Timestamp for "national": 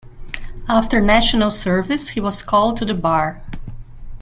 0.99-1.51